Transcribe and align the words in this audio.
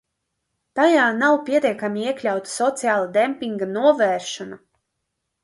Tajā 0.77 1.03
nav 1.17 1.37
pietiekami 1.49 2.07
iekļauta 2.07 2.53
sociālā 2.55 3.11
dempinga 3.19 3.71
novēršana. 3.77 4.61